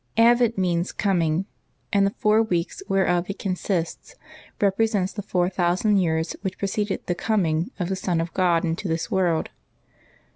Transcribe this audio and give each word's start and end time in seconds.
Advent 0.17 0.57
means 0.57 0.91
coming, 0.91 1.45
and 1.93 2.07
the 2.07 2.15
four 2.17 2.41
weeks 2.41 2.81
whereof 2.89 3.29
it 3.29 3.37
consists 3.37 4.15
represent 4.59 5.11
the 5.13 5.21
four 5.21 5.47
thousand 5.47 5.97
years 5.97 6.35
which 6.41 6.55
^ 6.57 6.57
preceded 6.57 7.05
the 7.05 7.13
coming 7.13 7.69
of 7.77 7.87
the 7.87 7.95
Son 7.95 8.19
of 8.19 8.33
God 8.33 8.65
into 8.65 8.87
this 8.87 9.11
world. 9.11 9.49